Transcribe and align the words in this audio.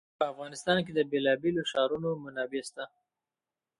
په 0.19 0.23
افغانستان 0.33 0.77
کې 0.85 0.91
د 0.93 0.99
بېلابېلو 1.11 1.67
ښارونو 1.71 2.09
منابع 2.23 2.61
شته. 2.69 2.83